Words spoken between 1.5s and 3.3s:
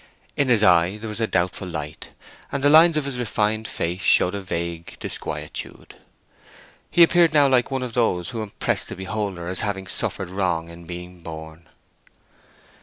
light, and the lines of his